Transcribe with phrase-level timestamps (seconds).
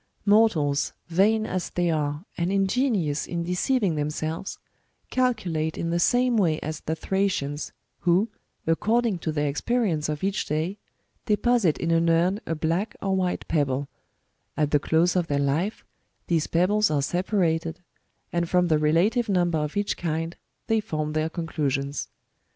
[0.25, 4.57] Mortals, vain as they are, and ingenious in deceiving themselves,
[5.11, 8.27] calculate in the same way as the Thracians, who,
[8.65, 10.75] according to their experience of each da}',
[11.27, 13.89] deposit in an urn a black or a white pebble;
[14.57, 15.85] at the close of their life,
[16.25, 17.79] these pebbles are separated,
[18.33, 22.07] and from the relative number of each kind, they form their conclusions.